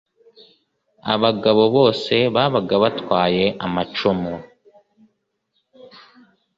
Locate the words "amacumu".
3.65-4.33